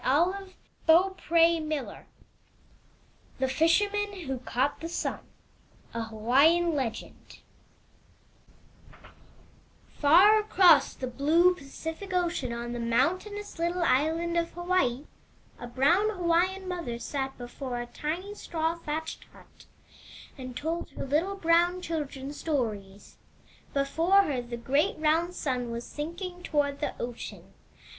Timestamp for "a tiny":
17.83-18.33